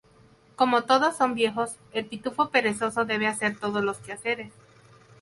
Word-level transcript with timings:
Como 0.55 0.83
todos 0.85 1.15
son 1.15 1.35
viejos, 1.35 1.75
el 1.93 2.07
Pitufo 2.07 2.49
Perezoso 2.49 3.05
debe 3.05 3.27
hacer 3.27 3.59
todos 3.59 3.83
los 3.83 3.99
quehaceres. 3.99 4.51